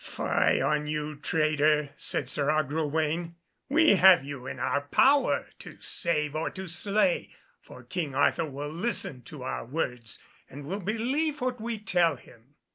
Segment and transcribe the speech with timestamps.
[0.03, 3.35] "Fie on you, traitor," said Sir Agrawaine,
[3.69, 7.29] "we have you in our power, to save or to slay,
[7.61, 10.17] for King Arthur will listen to our words,
[10.49, 12.55] and will believe what we tell him."